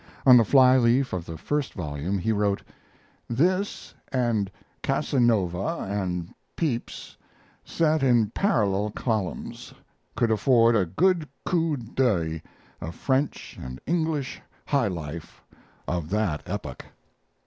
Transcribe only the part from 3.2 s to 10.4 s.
This, & Casanova & Pepys, set in parallel columns, could